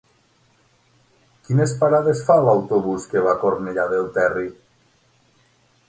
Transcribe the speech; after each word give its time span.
Quines 1.49 1.75
parades 1.83 2.23
fa 2.31 2.39
l'autobús 2.47 3.07
que 3.13 3.25
va 3.29 3.35
a 3.35 3.39
Cornellà 3.45 3.89
del 3.95 4.13
Terri? 4.19 4.51